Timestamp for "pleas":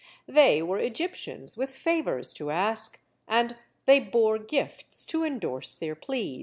5.93-6.39